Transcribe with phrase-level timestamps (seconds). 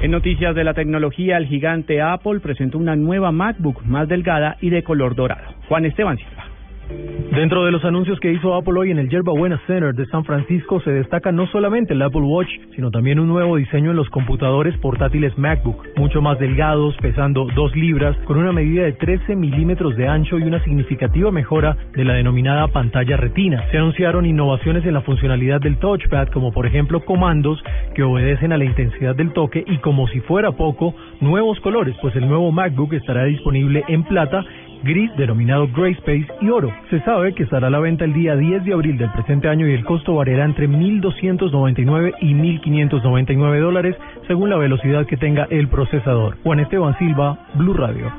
[0.00, 4.70] En noticias de la tecnología, el gigante Apple presentó una nueva MacBook más delgada y
[4.70, 5.54] de color dorado.
[5.68, 6.44] Juan Esteban Silva.
[7.30, 10.24] Dentro de los anuncios que hizo Apple hoy en el Yerba Buena Center de San
[10.24, 14.08] Francisco se destaca no solamente el Apple Watch, sino también un nuevo diseño en los
[14.08, 19.94] computadores portátiles MacBook, mucho más delgados, pesando 2 libras, con una medida de 13 milímetros
[19.96, 23.62] de ancho y una significativa mejora de la denominada pantalla retina.
[23.70, 27.62] Se anunciaron innovaciones en la funcionalidad del touchpad, como por ejemplo comandos
[27.94, 32.16] que obedecen a la intensidad del toque y como si fuera poco, nuevos colores, pues
[32.16, 34.44] el nuevo MacBook estará disponible en plata
[34.82, 36.72] gris denominado Gray Space y oro.
[36.90, 39.66] Se sabe que estará a la venta el día 10 de abril del presente año
[39.66, 45.68] y el costo variará entre 1.299 y 1.599 dólares según la velocidad que tenga el
[45.68, 46.36] procesador.
[46.42, 48.12] Juan Esteban Silva, Blue Radio.